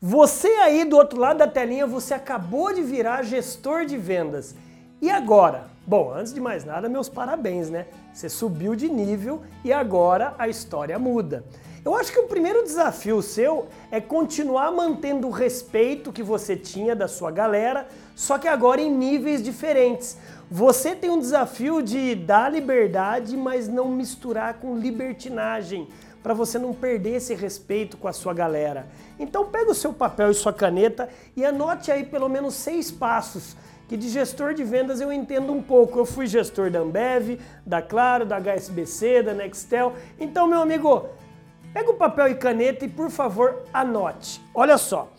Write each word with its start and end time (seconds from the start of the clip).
Você 0.00 0.48
aí 0.48 0.84
do 0.84 0.96
outro 0.96 1.18
lado 1.18 1.38
da 1.38 1.46
telinha, 1.46 1.86
você 1.86 2.12
acabou 2.12 2.72
de 2.72 2.82
virar 2.82 3.22
gestor 3.22 3.86
de 3.86 3.96
vendas. 3.96 4.54
E 5.00 5.10
agora? 5.10 5.64
Bom, 5.86 6.12
antes 6.12 6.34
de 6.34 6.40
mais 6.40 6.64
nada, 6.66 6.86
meus 6.86 7.08
parabéns, 7.08 7.70
né? 7.70 7.86
Você 8.12 8.28
subiu 8.28 8.74
de 8.74 8.90
nível 8.90 9.42
e 9.64 9.72
agora 9.72 10.34
a 10.38 10.48
história 10.48 10.98
muda. 10.98 11.44
Eu 11.82 11.94
acho 11.94 12.12
que 12.12 12.18
o 12.18 12.26
primeiro 12.26 12.62
desafio 12.62 13.22
seu 13.22 13.68
é 13.90 14.00
continuar 14.00 14.70
mantendo 14.70 15.28
o 15.28 15.30
respeito 15.30 16.12
que 16.12 16.22
você 16.22 16.56
tinha 16.56 16.94
da 16.94 17.08
sua 17.08 17.30
galera, 17.30 17.86
só 18.14 18.36
que 18.38 18.48
agora 18.48 18.80
em 18.80 18.90
níveis 18.90 19.42
diferentes. 19.42 20.18
Você 20.50 20.94
tem 20.94 21.08
um 21.08 21.18
desafio 21.18 21.80
de 21.80 22.14
dar 22.14 22.52
liberdade, 22.52 23.36
mas 23.36 23.66
não 23.66 23.88
misturar 23.88 24.54
com 24.54 24.76
libertinagem, 24.76 25.88
para 26.26 26.34
você 26.34 26.58
não 26.58 26.74
perder 26.74 27.18
esse 27.18 27.36
respeito 27.36 27.96
com 27.96 28.08
a 28.08 28.12
sua 28.12 28.34
galera. 28.34 28.88
Então 29.16 29.46
pega 29.46 29.70
o 29.70 29.74
seu 29.76 29.92
papel 29.92 30.32
e 30.32 30.34
sua 30.34 30.52
caneta 30.52 31.08
e 31.36 31.44
anote 31.44 31.92
aí 31.92 32.04
pelo 32.04 32.28
menos 32.28 32.54
seis 32.54 32.90
passos 32.90 33.56
que 33.86 33.96
de 33.96 34.08
gestor 34.08 34.52
de 34.52 34.64
vendas 34.64 35.00
eu 35.00 35.12
entendo 35.12 35.52
um 35.52 35.62
pouco. 35.62 36.00
Eu 36.00 36.04
fui 36.04 36.26
gestor 36.26 36.68
da 36.68 36.80
Ambev, 36.80 37.38
da 37.64 37.80
Claro, 37.80 38.26
da 38.26 38.40
HSBC, 38.40 39.22
da 39.22 39.34
Nextel. 39.34 39.94
Então, 40.18 40.48
meu 40.48 40.60
amigo, 40.60 41.08
Pega 41.72 41.90
o 41.90 41.94
papel 41.94 42.28
e 42.28 42.34
caneta 42.34 42.86
e, 42.86 42.88
por 42.88 43.10
favor, 43.10 43.62
anote. 43.70 44.40
Olha 44.54 44.78
só. 44.78 45.12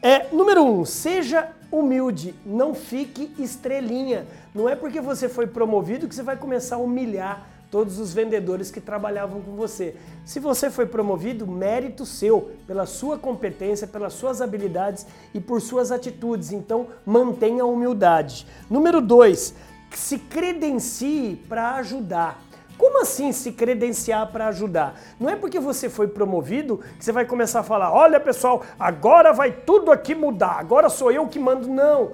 É, 0.00 0.28
número 0.32 0.64
um, 0.64 0.84
seja 0.84 1.48
humilde, 1.72 2.36
não 2.46 2.72
fique 2.72 3.34
estrelinha. 3.36 4.24
Não 4.54 4.68
é 4.68 4.76
porque 4.76 5.00
você 5.00 5.28
foi 5.28 5.48
promovido 5.48 6.06
que 6.06 6.14
você 6.14 6.22
vai 6.22 6.36
começar 6.36 6.76
a 6.76 6.78
humilhar 6.78 7.44
todos 7.74 7.98
os 7.98 8.14
vendedores 8.14 8.70
que 8.70 8.80
trabalhavam 8.80 9.40
com 9.40 9.56
você. 9.56 9.96
Se 10.24 10.38
você 10.38 10.70
foi 10.70 10.86
promovido, 10.86 11.44
mérito 11.44 12.06
seu, 12.06 12.52
pela 12.68 12.86
sua 12.86 13.18
competência, 13.18 13.84
pelas 13.84 14.12
suas 14.12 14.40
habilidades 14.40 15.04
e 15.34 15.40
por 15.40 15.60
suas 15.60 15.90
atitudes. 15.90 16.52
Então, 16.52 16.86
mantenha 17.04 17.64
a 17.64 17.66
humildade. 17.66 18.46
Número 18.70 19.00
dois, 19.00 19.56
se 19.90 20.20
credencie 20.20 21.34
para 21.48 21.74
ajudar. 21.74 22.40
Como 22.78 23.00
assim 23.00 23.32
se 23.32 23.50
credenciar 23.50 24.30
para 24.30 24.46
ajudar? 24.48 25.00
Não 25.18 25.28
é 25.28 25.34
porque 25.34 25.58
você 25.58 25.88
foi 25.88 26.06
promovido 26.06 26.78
que 26.96 27.04
você 27.04 27.10
vai 27.10 27.24
começar 27.24 27.60
a 27.60 27.64
falar: 27.64 27.92
olha 27.92 28.20
pessoal, 28.20 28.62
agora 28.78 29.32
vai 29.32 29.50
tudo 29.50 29.90
aqui 29.90 30.14
mudar, 30.14 30.58
agora 30.60 30.88
sou 30.88 31.10
eu 31.10 31.26
que 31.26 31.40
mando. 31.40 31.68
Não. 31.68 32.12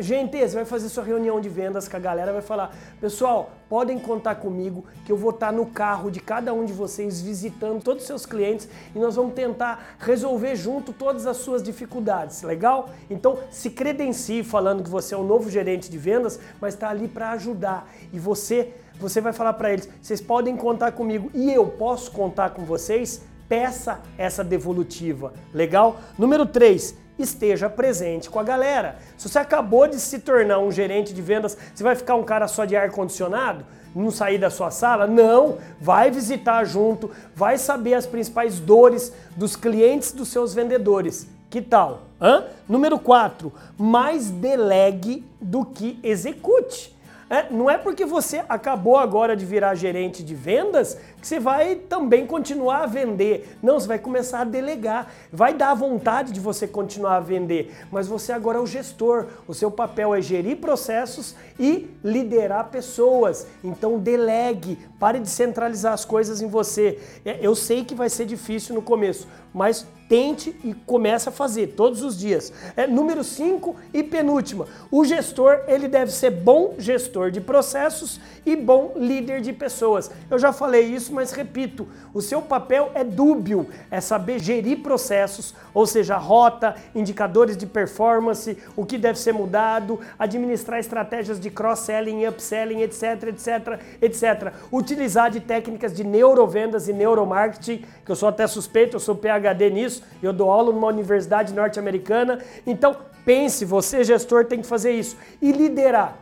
Gente, 0.00 0.36
você 0.36 0.56
vai 0.56 0.64
fazer 0.64 0.88
sua 0.88 1.04
reunião 1.04 1.40
de 1.40 1.48
vendas 1.48 1.86
com 1.86 1.96
a 1.96 2.00
galera, 2.00 2.32
vai 2.32 2.42
falar: 2.42 2.76
pessoal, 3.00 3.52
podem 3.68 3.96
contar 3.96 4.34
comigo 4.34 4.84
que 5.06 5.12
eu 5.12 5.16
vou 5.16 5.30
estar 5.30 5.52
no 5.52 5.66
carro 5.66 6.10
de 6.10 6.18
cada 6.18 6.52
um 6.52 6.64
de 6.64 6.72
vocês 6.72 7.22
visitando 7.22 7.80
todos 7.80 8.02
os 8.02 8.06
seus 8.08 8.26
clientes 8.26 8.68
e 8.92 8.98
nós 8.98 9.14
vamos 9.14 9.34
tentar 9.34 9.94
resolver 10.00 10.56
junto 10.56 10.92
todas 10.92 11.26
as 11.26 11.36
suas 11.36 11.62
dificuldades. 11.62 12.42
Legal? 12.42 12.90
Então 13.08 13.38
se 13.52 13.70
credencie 13.70 14.42
falando 14.42 14.82
que 14.82 14.90
você 14.90 15.14
é 15.14 15.18
um 15.18 15.24
novo 15.24 15.48
gerente 15.48 15.88
de 15.88 15.96
vendas, 15.96 16.40
mas 16.60 16.74
está 16.74 16.88
ali 16.88 17.06
para 17.06 17.30
ajudar. 17.30 17.88
E 18.12 18.18
você 18.18 18.74
você 18.98 19.20
vai 19.20 19.32
falar 19.32 19.52
para 19.52 19.72
eles: 19.72 19.88
vocês 20.02 20.20
podem 20.20 20.56
contar 20.56 20.90
comigo 20.90 21.30
e 21.32 21.52
eu 21.52 21.66
posso 21.66 22.10
contar 22.10 22.50
com 22.50 22.64
vocês? 22.64 23.22
Peça 23.48 24.00
essa 24.16 24.44
devolutiva. 24.44 25.32
Legal? 25.54 25.98
Número 26.18 26.44
3 26.44 26.94
esteja 27.18 27.68
presente 27.68 28.30
com 28.30 28.38
a 28.38 28.44
galera. 28.44 28.98
Se 29.16 29.28
você 29.28 29.38
acabou 29.38 29.88
de 29.88 29.98
se 29.98 30.20
tornar 30.20 30.58
um 30.60 30.70
gerente 30.70 31.12
de 31.12 31.20
vendas, 31.20 31.56
você 31.74 31.82
vai 31.82 31.96
ficar 31.96 32.14
um 32.14 32.22
cara 32.22 32.46
só 32.46 32.64
de 32.64 32.76
ar 32.76 32.90
condicionado? 32.90 33.64
Não 33.94 34.10
sair 34.10 34.38
da 34.38 34.50
sua 34.50 34.70
sala? 34.70 35.06
Não, 35.06 35.58
vai 35.80 36.10
visitar 36.10 36.64
junto, 36.64 37.10
vai 37.34 37.58
saber 37.58 37.94
as 37.94 38.06
principais 38.06 38.60
dores 38.60 39.12
dos 39.36 39.56
clientes 39.56 40.12
dos 40.12 40.28
seus 40.28 40.54
vendedores. 40.54 41.26
Que 41.50 41.62
tal? 41.62 42.02
Hã? 42.20 42.44
Número 42.68 42.98
4, 42.98 43.52
mais 43.76 44.30
delegue 44.30 45.24
do 45.40 45.64
que 45.64 45.98
execute. 46.02 46.96
É, 47.30 47.50
não 47.50 47.68
é 47.68 47.76
porque 47.76 48.06
você 48.06 48.42
acabou 48.48 48.96
agora 48.96 49.36
de 49.36 49.44
virar 49.44 49.74
gerente 49.74 50.22
de 50.22 50.34
vendas 50.34 50.98
que 51.20 51.26
você 51.26 51.38
vai 51.38 51.74
também 51.74 52.26
continuar 52.26 52.84
a 52.84 52.86
vender. 52.86 53.58
Não, 53.62 53.78
você 53.78 53.86
vai 53.86 53.98
começar 53.98 54.40
a 54.40 54.44
delegar. 54.44 55.12
Vai 55.30 55.52
dar 55.52 55.74
vontade 55.74 56.32
de 56.32 56.40
você 56.40 56.66
continuar 56.66 57.16
a 57.16 57.20
vender, 57.20 57.74
mas 57.92 58.06
você 58.06 58.32
agora 58.32 58.58
é 58.58 58.60
o 58.60 58.66
gestor. 58.66 59.26
O 59.46 59.52
seu 59.52 59.70
papel 59.70 60.14
é 60.14 60.22
gerir 60.22 60.56
processos 60.56 61.34
e 61.60 61.90
liderar 62.02 62.68
pessoas. 62.68 63.46
Então 63.62 63.98
delegue, 63.98 64.78
pare 64.98 65.20
de 65.20 65.28
centralizar 65.28 65.92
as 65.92 66.04
coisas 66.04 66.40
em 66.40 66.48
você. 66.48 66.98
É, 67.24 67.38
eu 67.42 67.54
sei 67.54 67.84
que 67.84 67.94
vai 67.94 68.08
ser 68.08 68.24
difícil 68.24 68.74
no 68.74 68.80
começo, 68.80 69.28
mas 69.52 69.86
tente 70.08 70.56
e 70.64 70.74
comece 70.86 71.28
a 71.28 71.32
fazer 71.32 71.68
todos 71.68 72.02
os 72.02 72.18
dias. 72.18 72.52
É, 72.76 72.86
número 72.86 73.22
5 73.22 73.76
e 73.92 74.02
penúltima. 74.02 74.66
O 74.90 75.04
gestor, 75.04 75.60
ele 75.68 75.86
deve 75.86 76.10
ser 76.10 76.30
bom 76.30 76.74
gestor 76.78 77.30
de 77.30 77.40
processos 77.40 78.20
e 78.46 78.56
bom 78.56 78.92
líder 78.96 79.40
de 79.40 79.52
pessoas. 79.52 80.10
Eu 80.30 80.38
já 80.38 80.52
falei 80.52 80.82
isso, 80.82 81.12
mas 81.12 81.32
repito, 81.32 81.86
o 82.14 82.22
seu 82.22 82.40
papel 82.40 82.90
é 82.94 83.04
dúbio, 83.04 83.68
é 83.90 84.00
saber 84.00 84.38
gerir 84.40 84.78
processos, 84.78 85.54
ou 85.74 85.86
seja, 85.86 86.16
rota, 86.16 86.74
indicadores 86.94 87.56
de 87.56 87.66
performance, 87.66 88.56
o 88.74 88.86
que 88.86 88.96
deve 88.96 89.18
ser 89.18 89.32
mudado, 89.32 90.00
administrar 90.18 90.80
estratégias 90.80 91.38
de 91.38 91.50
cross-selling, 91.50 92.26
upselling, 92.26 92.80
etc, 92.80 93.24
etc, 93.24 93.80
etc. 94.00 94.52
Utilizar 94.72 95.30
de 95.30 95.40
técnicas 95.40 95.92
de 95.92 96.04
neurovendas 96.04 96.88
e 96.88 96.92
neuromarketing, 96.92 97.84
que 98.04 98.10
eu 98.10 98.16
sou 98.16 98.28
até 98.28 98.46
suspeito, 98.46 98.96
eu 98.96 99.00
sou 99.00 99.14
PhD 99.14 99.68
nisso, 99.70 99.97
eu 100.22 100.32
dou 100.32 100.50
aula 100.50 100.72
numa 100.72 100.88
universidade 100.88 101.52
norte-americana. 101.54 102.38
Então, 102.66 102.96
pense, 103.24 103.64
você 103.64 104.04
gestor 104.04 104.44
tem 104.44 104.60
que 104.60 104.66
fazer 104.66 104.92
isso 104.92 105.16
e 105.40 105.52
liderar, 105.52 106.18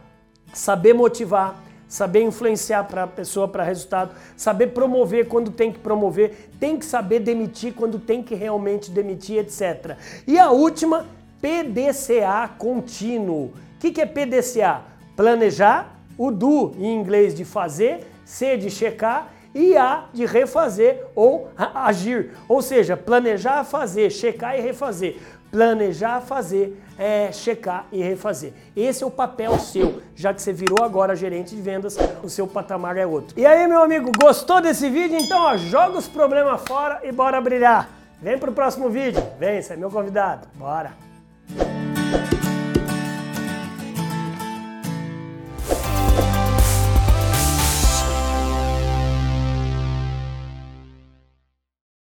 saber 0.52 0.92
motivar, 0.92 1.62
saber 1.88 2.22
influenciar 2.22 2.84
para 2.84 3.04
a 3.04 3.06
pessoa 3.06 3.46
para 3.46 3.62
resultado, 3.62 4.14
saber 4.36 4.68
promover 4.68 5.28
quando 5.28 5.50
tem 5.50 5.70
que 5.70 5.78
promover, 5.78 6.50
tem 6.58 6.76
que 6.76 6.84
saber 6.84 7.20
demitir 7.20 7.74
quando 7.74 7.98
tem 7.98 8.22
que 8.22 8.34
realmente 8.34 8.90
demitir, 8.90 9.38
etc. 9.38 9.96
E 10.26 10.38
a 10.38 10.50
última, 10.50 11.06
PDCA 11.40 12.48
contínuo. 12.58 13.46
O 13.46 13.78
que, 13.78 13.92
que 13.92 14.00
é 14.00 14.06
PDCA? 14.06 14.82
Planejar, 15.14 15.96
o 16.18 16.30
do 16.30 16.72
em 16.78 16.94
inglês 16.98 17.34
de 17.34 17.44
fazer, 17.44 18.06
C 18.24 18.56
de 18.56 18.70
checar 18.70 19.32
e 19.56 19.74
A 19.74 20.04
de 20.12 20.26
refazer 20.26 21.02
ou 21.14 21.48
agir. 21.56 22.32
Ou 22.46 22.60
seja, 22.60 22.94
planejar, 22.94 23.64
fazer, 23.64 24.10
checar 24.10 24.58
e 24.58 24.60
refazer. 24.60 25.16
Planejar, 25.50 26.20
fazer, 26.20 26.78
é, 26.98 27.32
checar 27.32 27.86
e 27.90 28.02
refazer. 28.02 28.52
Esse 28.76 29.02
é 29.02 29.06
o 29.06 29.10
papel 29.10 29.58
seu, 29.58 30.02
já 30.14 30.34
que 30.34 30.42
você 30.42 30.52
virou 30.52 30.84
agora 30.84 31.16
gerente 31.16 31.56
de 31.56 31.62
vendas, 31.62 31.96
o 32.22 32.28
seu 32.28 32.46
patamar 32.46 32.98
é 32.98 33.06
outro. 33.06 33.38
E 33.38 33.46
aí, 33.46 33.66
meu 33.66 33.82
amigo, 33.82 34.12
gostou 34.20 34.60
desse 34.60 34.90
vídeo? 34.90 35.18
Então, 35.18 35.40
ó, 35.40 35.56
joga 35.56 35.96
os 35.96 36.06
problemas 36.06 36.60
fora 36.68 37.00
e 37.02 37.10
bora 37.10 37.40
brilhar. 37.40 37.88
Vem 38.20 38.38
pro 38.38 38.52
próximo 38.52 38.90
vídeo. 38.90 39.22
Vem, 39.38 39.62
você 39.62 39.72
é 39.72 39.76
meu 39.76 39.90
convidado. 39.90 40.48
Bora! 40.54 41.05